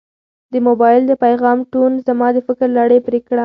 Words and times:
د 0.53 0.55
موبایل 0.67 1.01
د 1.07 1.13
پیغام 1.23 1.57
ټون 1.71 1.91
زما 2.07 2.27
د 2.33 2.37
فکر 2.47 2.67
لړۍ 2.77 2.99
پرې 3.07 3.19
کړه. 3.27 3.39